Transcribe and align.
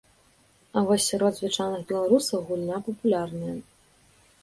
А 0.79 0.81
вось 0.87 1.09
сярод 1.11 1.33
звычайных 1.41 1.81
беларусаў 1.93 2.43
гульня 2.51 2.83
папулярная. 2.91 3.57